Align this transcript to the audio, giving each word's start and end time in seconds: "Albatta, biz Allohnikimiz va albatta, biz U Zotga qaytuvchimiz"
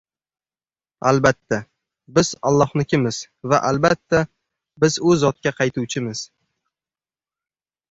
"Albatta, 1.09 1.59
biz 2.19 2.31
Allohnikimiz 2.51 3.21
va 3.53 3.61
albatta, 3.69 4.23
biz 4.87 4.99
U 5.13 5.17
Zotga 5.27 5.55
qaytuvchimiz" 5.61 6.27